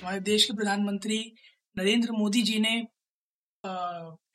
[0.00, 1.18] हमारे देश के प्रधानमंत्री
[1.76, 2.74] नरेंद्र मोदी जी ने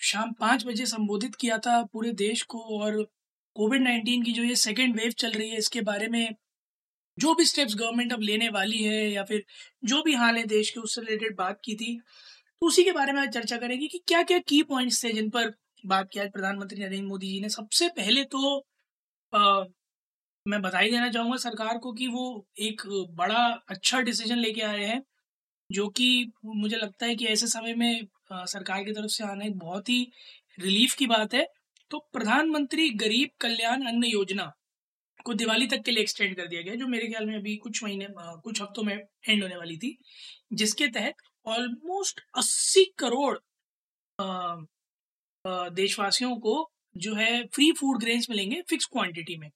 [0.02, 3.02] शाम पाँच बजे संबोधित किया था पूरे देश को और
[3.56, 6.36] कोविड नाइन्टीन की जो ये सेकेंड वेव चल रही है इसके बारे में
[7.18, 9.44] जो भी स्टेप्स गवर्नमेंट अब लेने वाली है या फिर
[9.86, 11.96] जो भी हाल है देश के उससे रिलेटेड बात की थी
[12.62, 15.30] तो उसी के बारे में आज चर्चा करेंगे कि क्या क्या की पॉइंट्स थे जिन
[15.30, 15.54] पर
[15.86, 18.58] बात किया प्रधानमंत्री नरेंद्र मोदी जी ने। सबसे पहले तो
[19.34, 19.66] अ,
[20.46, 22.24] मैं बधाई देना चाहूँगा सरकार को कि वो
[22.62, 22.82] एक
[23.18, 25.02] बड़ा अच्छा डिसीज़न लेके आए हैं।
[25.74, 26.08] जो कि
[26.46, 30.02] मुझे लगता है कि ऐसे समय में सरकार की तरफ़ से आना एक बहुत ही
[30.58, 31.46] रिलीफ की बात है।
[31.92, 34.52] तो प्रधानमंत्री गरीब कल्याण अन्न योजना
[35.26, 37.84] को दिवाली तक के लिए एक्सटेंड कर दिया गया, जो मेरे ख्याल में अभी कुछ
[37.84, 39.98] महीने कुछ हफ्तों में एंड होने वाली थी,
[40.54, 41.16] जिसके तहत
[41.48, 43.38] ऑलमोस्ट 80 करोड़
[45.74, 46.56] देशवासियों को
[46.96, 49.50] जो है फ्री फ़ूड ग्रेन्स मिलेंगे फिक्स क्वांटिटी में।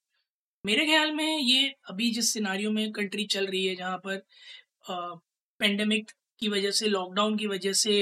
[0.64, 5.20] मेरे ख्याल में ये अभी जिस सिनारियो में कंट्री चल रही है, जहाँ पर
[5.60, 7.94] पेंडेमिक की वजह से लॉकडाउन की वजह से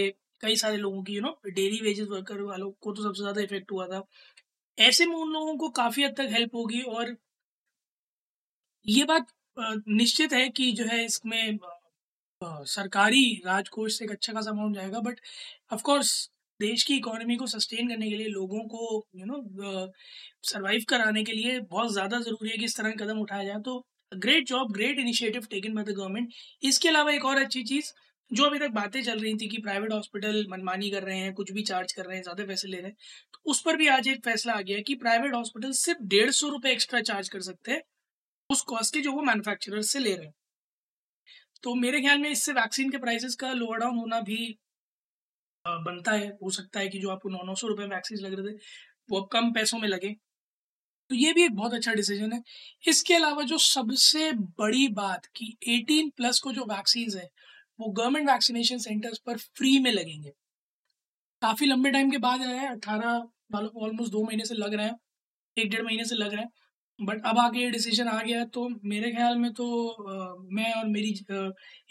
[0.44, 3.72] कई सारे लोगों की you know daily wages worker वालों को तो सबसे ज़्यादा इफ़ेक्ट
[3.72, 4.04] हुआ था।
[4.78, 7.16] ऐसे में उन लोगों को काफ़ी हद तक हेल्प होगी और
[8.86, 11.58] ये बात निश्चित है कि जो है इसमें
[12.42, 15.20] सरकारी राजकोष से एक अच्छा खासा अमाउंट जाएगा बट
[15.74, 16.12] ऑफ़ कोर्स
[16.60, 19.92] देश की इकोनॉमी को सस्टेन करने के लिए, लोगों को यू नो
[20.46, 23.86] सर्वाइव कराने के लिए बहुत ज़्यादा ज़रूरी है कि इस तरह कदम उठाया जाए। तो
[24.18, 27.92] great job great initiative taken by the government इसके अलावा एक और अच्छी चीज़,
[28.32, 31.52] जो अभी तक बातें चल रही थी कि प्राइवेट हॉस्पिटल मनमानी कर रहे हैं, कुछ
[31.52, 32.96] भी चार्ज कर रहे हैं, ज़्यादा पैसे ले रहे हैं
[33.34, 36.50] तो उस पर भी आज एक फैसला आ गया कि प्राइवेट हॉस्पिटल सिर्फ़ डेढ़ सौ
[36.50, 37.82] रुपये एक्स्ट्रा चार्ज कर सकते हैं,
[38.50, 40.34] उस कॉस्ट के जो वो मैन्युफैक्चरर से ले रहे हैं।
[41.64, 44.58] तो मेरे ख्याल में इससे वैक्सीन के प्राइसेस का लोअर डाउन होना भी
[45.66, 48.52] बनता है, हो सकता है कि जो आपको नौ नौ सौ रुपये वैक्सीन लग रहे
[48.52, 48.58] थे,
[49.10, 50.16] वो अब कम पैसों में लगे।
[51.10, 52.42] तो ये भी एक बहुत अच्छा डिसीज़न है।
[52.84, 57.30] इसके अलावा जो सबसे बड़ी बात कि 18 प्लस को जो वैक्सीन है
[57.80, 60.32] वो गवर्नमेंट वैक्सीनेशन सेंटर्स पर फ्री में लगेंगे।
[61.42, 63.18] काफ़ी लंबे टाइम के बाद आया है अट्ठारह
[63.54, 64.96] वालों को ऑलमोस्ट दो महीने से लग रहे हैं
[65.58, 66.50] एक डेढ़ महीने से लग रहे हैं
[67.00, 70.74] बट अब आगे ये डिसीज़न आ गया है तो मेरे ख्याल में तो अ, मैं
[70.74, 71.10] और मेरी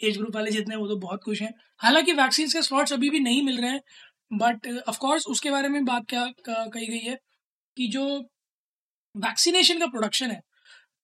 [0.01, 3.19] एज ग्रुप वाले जितने वो तो बहुत खुश हैं। हालाँकि वैक्सीन के स्लॉट्स अभी भी
[3.21, 3.81] नहीं मिल रहे हैं
[4.37, 7.17] बट ऑफ़ कोर्स उसके बारे में बात क्या कही गई है
[7.77, 8.05] कि जो
[9.15, 10.41] वैक्सीनेशन का प्रोडक्शन है।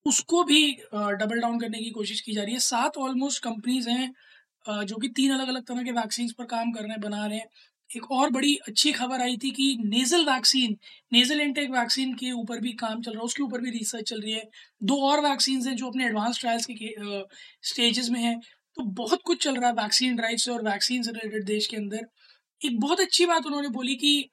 [0.06, 4.86] उसको भी डबल डाउन करने की कोशिश की जा रही है। सात ऑलमोस्ट कंपनीज़ हैं
[4.86, 7.38] जो कि तीन अलग अलग तरह के वैक्सीन पर काम कर रहे हैं, बना रहे
[7.38, 7.48] हैं।
[7.90, 10.76] एक और बड़ी अच्छी खबर आई थी कि nasal vaccine
[11.14, 14.22] nasal intake vaccine के ऊपर भी काम चल रहा है। उसके ऊपर भी रिसर्च चल
[14.22, 14.44] रही है।
[14.84, 16.94] दो और वैक्सीन हैं जो अपने एडवांस ट्रायल्स के
[17.70, 18.40] स्टेजेस में हैं।
[18.78, 21.78] तो बहुत कुछ चल रहा है वैक्सीन ड्राइव से और वैक्सीन से रिलेटेड देश के
[21.78, 22.08] अंदर।
[22.62, 24.30] एक बहुत अच्छी बात उन्होंने बोली कि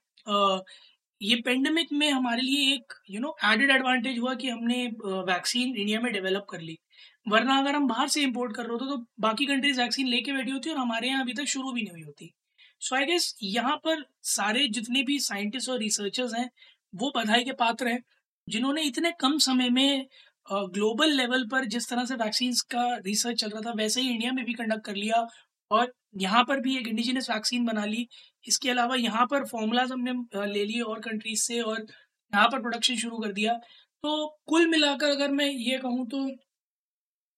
[1.20, 6.00] ये पेंडेमिक में हमारे लिए एक यू नो एडेड एडवांटेज हुआ कि हमने वैक्सीन इंडिया
[6.00, 6.78] में डेवलप कर ली।
[7.26, 10.50] वरना अगर हम बाहर से इंपोर्ट कर रहे होते तो बाकी कंट्रीज़ वैक्सीन लेके बैठी
[10.50, 12.32] होती और हमारे यहाँ अभी तक शुरू भी नहीं हुई होती।
[12.80, 16.48] सो आई गेस यहाँ पर सारे जितने भी साइंटिस्ट और रिसर्चर्स हैं,
[16.94, 18.02] वो बधाई के पात्र हैं,
[18.48, 20.06] जिन्होंने इतने कम समय में
[20.46, 24.32] ग्लोबल लेवल पर जिस तरह से वैक्सीन का रिसर्च चल रहा था, वैसे ही इंडिया
[24.32, 25.26] में भी कंडक्ट कर लिया
[25.70, 28.06] और यहाँ पर भी एक इंडिजिनस वैक्सीन बना ली।
[28.44, 30.12] इसके अलावा यहाँ पर फॉर्मूलाज हमने
[30.46, 35.10] ले लिए और कंट्रीज़ से और यहाँ पर प्रोडक्शन शुरू कर दिया। तो कुल मिलाकर
[35.10, 36.28] अगर मैं ये कहूँ तो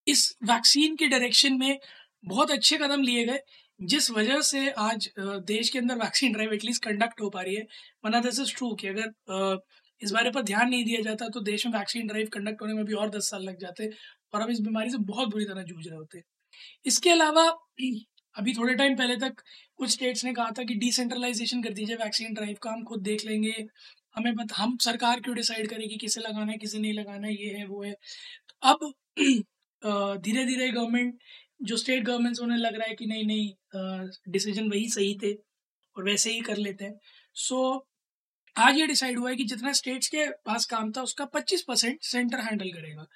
[0.06, 1.78] इस वैक्सीन के डायरेक्शन में
[2.24, 3.38] बहुत अच्छे कदम लिए गए,
[3.80, 7.62] जिस वजह से आज देश के अंदर वैक्सीन ड्राइव एटलीस्ट कंडक्ट हो पा रही है।
[8.04, 9.60] वरना दिस इज़ ट्रू कि अगर
[10.00, 12.84] इस बारे पर ध्यान नहीं दिया जाता तो देश में वैक्सीन ड्राइव कंडक्ट होने में
[12.84, 13.90] भी और दस साल लग जाते
[14.34, 16.22] और हम इस बीमारी से बहुत बुरी तरह जूझ रहे होते।
[16.86, 17.48] इसके अलावा
[18.36, 19.42] अभी थोड़े टाइम पहले तक
[19.76, 23.24] कुछ स्टेट्स ने कहा था कि डिसेंट्रलाइजेशन कर दीजिए वैक्सीन ड्राइव का हम खुद देख
[23.26, 23.54] लेंगे।
[24.16, 27.54] हमें बत, हम सरकार क्यों डिसाइड करेगी किसे लगाना है किसे नहीं लगाना है ये
[27.58, 27.94] है वो है।
[28.62, 28.92] अब
[30.22, 31.18] धीरे धीरे गवर्नमेंट
[31.62, 35.32] जो स्टेट गवर्नमेंट्स उन्हें लग रहा है कि नहीं नहीं डिसीज़न वही सही थे
[35.96, 36.98] और वैसे ही कर लेते हैं।
[37.34, 37.80] सो so,
[38.56, 41.98] आज ये डिसाइड हुआ है कि जितना स्टेट्स के पास काम था उसका 25 परसेंट
[42.02, 43.06] सेंटर हैंडल करेगा।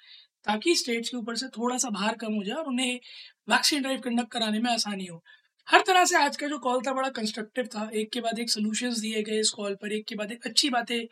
[0.45, 2.99] ताकि स्टेट्स के ऊपर से थोड़ा सा भार कम हो जाए और उन्हें
[3.47, 5.23] वैक्सीन ड्राइव कंडक्ट कराने में आसानी हो।
[5.67, 8.49] हर तरह से आज का जो कॉल था बड़ा कंस्ट्रक्टिव था। एक के बाद एक
[8.51, 11.05] सोल्यूशंस दिए गए इस कॉल पर, एक के बाद एक अच्छी बातें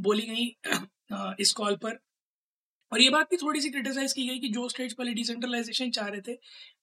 [0.00, 1.98] बोली गई इस कॉल पर।
[2.92, 6.08] और ये बात भी थोड़ी सी क्रिटिसाइज की गई कि जो स्टेट्स पहले डिसेंट्रलाइजेशन चाह
[6.08, 6.32] रहे थे,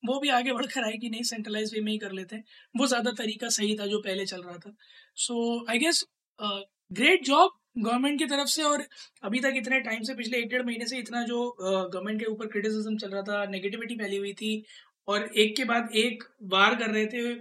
[0.06, 2.44] वो भी आगे बढ़कर आए कि नहीं सेंट्रलाइज वे में ही कर लेते हैं।
[2.76, 4.74] वो ज़्यादा तरीका सही था जो पहले चल रहा था।
[5.18, 6.04] So I guess
[6.40, 8.84] great job government की तरफ़ से और
[9.24, 12.48] अभी तक इतने टाइम से, पिछले एक डेढ़ महीने से इतना जो गवर्नमेंट के ऊपर
[12.48, 14.64] क्रिटिसिज्म चल रहा था नेगेटिविटी फैली हुई थी
[15.08, 17.34] और एक के बाद एक बार कर रहे थे,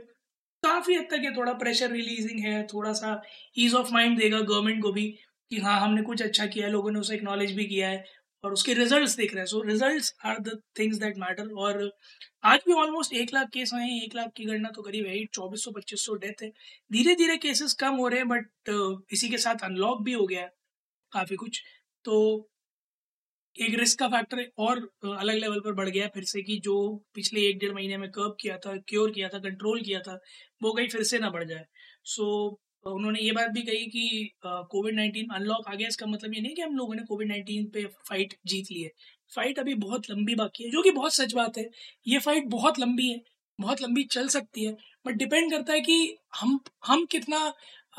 [0.62, 3.20] काफ़ी हद तक ये थोड़ा प्रेशर रिलीजिंग है थोड़ा सा
[3.58, 5.06] ईज ऑफ़ माइंड देगा गवर्नमेंट को भी
[5.50, 8.04] कि हाँ हमने कुछ अच्छा किया है, लोगों ने उसे एक्नॉलेज भी किया है।
[8.44, 11.90] और उसके रिजल्ट्स देख रहे हैं। So results are the things that matter और
[12.44, 15.14] आज भी ऑलमोस्ट एक लाख केस आए हैं। एक लाख की गणना तो करीब है
[15.14, 16.50] ही। चौबीस सौ पच्चीस सौ डेथ है।
[16.90, 20.26] धीरे धीरे केसेस कम हो रहे हैं बट uh, इसी के साथ अनलॉक भी हो
[20.26, 20.52] गया है
[21.12, 21.62] काफ़ी कुछ।
[22.04, 22.16] तो
[23.56, 24.78] एक रिस्क का फैक्टर और
[25.18, 26.74] अलग लेवल पर बढ़ गया फिर से कि जो
[27.14, 30.18] पिछले एक डेढ़ महीने में कर्व किया था क्योर किया था कंट्रोल किया था
[30.62, 31.64] वो कहीं फिर से ना बढ़ जाए।
[32.04, 32.26] सो
[32.84, 36.54] उन्होंने ये बात भी कही कि कोविड नाइन्टीन अनलॉक आ गया, इसका मतलब ये नहीं
[36.54, 38.90] कि हम लोगों ने कोविड नाइन्टीन पे फाइट जीत ली है।
[39.32, 41.68] फाइट अभी बहुत लंबी बाकी है, जो कि बहुत सच बात है।
[42.06, 43.20] ये फाइट बहुत लंबी है,
[43.58, 44.72] बहुत लंबी चल सकती है
[45.06, 47.38] बट डिपेंड करता है कि हम हम कितना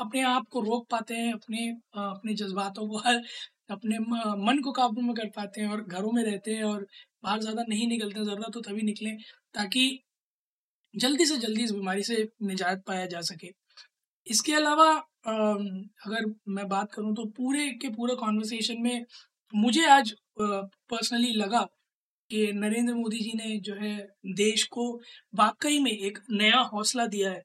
[0.00, 3.22] अपने आप को रोक पाते हैं, अपने अपने जज्बातों को हर
[3.70, 6.86] अपने मन को काबू में कर पाते हैं और घरों में रहते हैं और
[7.24, 9.16] बाहर ज़्यादा नहीं निकलते ज़रूरत तो तभी निकलें,
[9.54, 10.02] ताकि
[10.94, 13.48] जल्दी से जल्दी इस बीमारी से निजात पाया जा सके।
[14.26, 14.90] इसके अलावा
[15.26, 19.04] अगर मैं बात करूँ तो पूरे के पूरे कॉन्वर्सेशन में
[19.54, 21.60] मुझे आज पर्सनली लगा
[22.30, 23.96] कि नरेंद्र मोदी जी ने जो है
[24.36, 24.92] देश को
[25.34, 27.42] वाकई में एक नया हौसला दिया है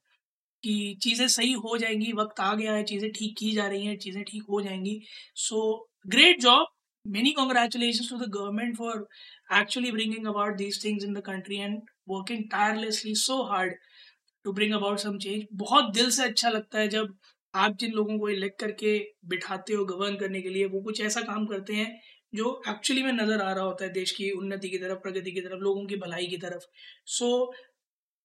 [0.64, 3.96] कि चीज़ें सही हो जाएँगी, वक्त आ गया है, चीज़ें ठीक की जा रही हैं,
[3.98, 5.00] चीज़ें ठीक हो जाएँगी।
[5.36, 6.66] So great job
[7.04, 9.06] many congratulation to the government for
[9.60, 13.74] actually bringing about these things in the country and working tirelessly so hard
[14.44, 15.44] to bring about some change.
[15.54, 17.14] बहुत दिल से अच्छा लगता है जब
[17.54, 21.20] आप जिन लोगों को इलेक्ट करके बिठाते हो गवर्न करने के लिए वो कुछ ऐसा
[21.22, 21.88] काम करते हैं
[22.34, 25.40] जो एक्चुअली में नज़र आ रहा होता है देश की उन्नति की तरफ़ प्रगति की
[25.40, 26.66] तरफ़ लोगों की भलाई की तरफ़।
[27.06, 27.56] सो so,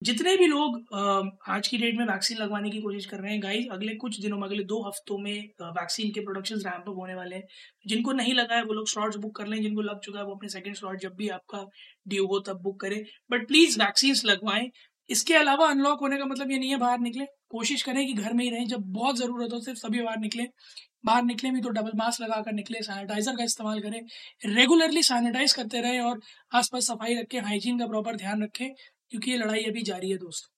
[0.01, 0.95] जितने भी लोग
[1.49, 4.37] आज की डेट में वैक्सीन लगवाने की कोशिश कर रहे हैं गाइस अगले कुछ दिनों
[4.37, 7.43] में अगले दो हफ्तों में वैक्सीन के प्रोडक्शन रैम्प अप होने वाले हैं।
[7.87, 10.35] जिनको नहीं लगा है वो लोग स्लॉट्स बुक कर लें जिनको लग चुका है वो
[10.35, 11.65] अपने सेकंड स्लॉट जब भी आपका
[12.07, 14.69] ड्यू हो तब बुक करें। बट प्लीज़ वैक्सीन लगवाएँ।
[15.09, 18.33] इसके अलावा अनलॉक होने का मतलब ये नहीं है बाहर निकले। कोशिश करें कि घर
[18.33, 20.43] में ही रहें। जब बहुत ज़रूरत हो, सिर्फ़ सभी बाहर निकले।
[21.05, 24.01] बाहर निकले भी तो डबल मास्क लगा कर निकले सैनिटाइजर का इस्तेमाल करें।
[24.47, 26.19] रेगुलरली सैनिटाइज करते रहें और
[26.51, 28.69] आसपास सफ़ाई रखें। हाइजीन का प्रॉपर ध्यान रखें,
[29.11, 30.49] क्योंकि ये लड़ाई अभी जारी है दोस्तों।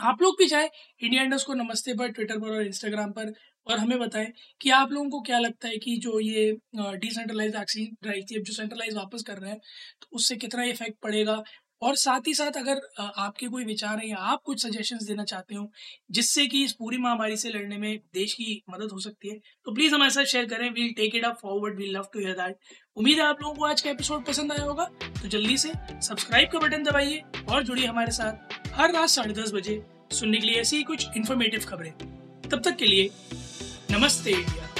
[0.00, 0.68] आप लोग भी चाहे
[1.00, 3.32] इंडिया इंडस्ट को नमस्ते पर ट्विटर पर और इंस्टाग्राम पर
[3.66, 4.26] और हमें बताएँ
[4.60, 8.44] कि आप लोगों को क्या लगता है कि जो ये डिसेंट्रलाइज वैक्सीन ड्राइव थी अब
[8.44, 9.58] जो सेंट्रलाइज वापस कर रहे हैं
[10.02, 11.42] तो उससे कितना इफ़ेक्ट पड़ेगा?
[11.82, 15.54] और साथ ही साथ अगर आपके कोई विचार है या आप कुछ सजेशंस देना चाहते
[15.54, 15.70] हो,
[16.10, 19.74] जिससे कि इस पूरी महामारी से लड़ने में देश की मदद हो सकती है तो
[19.74, 22.56] प्लीज़ हमारे साथ शेयर करें। We'll take it up forward we'll love to hear that
[22.96, 24.84] उम्मीद है आप लोगों को आज का एपिसोड पसंद आया होगा।
[25.22, 29.52] तो जल्दी से सब्सक्राइब का बटन दबाइए और जुड़िए हमारे साथ हर रात साढ़े दस
[29.54, 31.92] बजे सुनने के लिए ऐसी ही कुछ इन्फॉर्मेटिव खबरें।
[32.50, 33.10] तब तक के लिए
[33.90, 34.79] नमस्ते इंडिया।